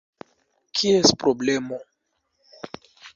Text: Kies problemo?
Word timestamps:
Kies 0.75 1.07
problemo? 1.21 1.77